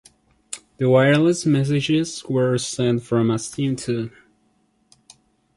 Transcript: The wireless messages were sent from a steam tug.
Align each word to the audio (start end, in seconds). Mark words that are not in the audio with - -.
The 0.77 0.89
wireless 0.89 1.45
messages 1.45 2.25
were 2.25 2.57
sent 2.57 3.03
from 3.03 3.29
a 3.29 3.37
steam 3.37 3.75
tug. 3.75 4.09